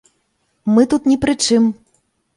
Мы 0.77 0.87
тут 0.93 1.07
ні 1.11 1.21
пры 1.27 1.33
чым! 1.49 1.71